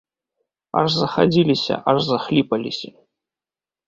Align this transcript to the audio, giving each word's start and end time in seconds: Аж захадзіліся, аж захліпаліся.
Аж 0.79 0.89
захадзіліся, 1.01 1.75
аж 1.91 1.99
захліпаліся. 2.05 2.89